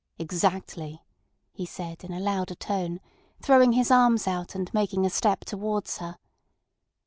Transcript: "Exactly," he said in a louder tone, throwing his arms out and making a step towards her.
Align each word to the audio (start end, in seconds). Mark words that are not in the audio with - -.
"Exactly," 0.17 1.03
he 1.53 1.63
said 1.63 2.03
in 2.03 2.11
a 2.11 2.19
louder 2.19 2.55
tone, 2.55 2.99
throwing 3.39 3.73
his 3.73 3.91
arms 3.91 4.25
out 4.27 4.55
and 4.55 4.73
making 4.73 5.05
a 5.05 5.11
step 5.11 5.41
towards 5.45 5.99
her. 5.99 6.17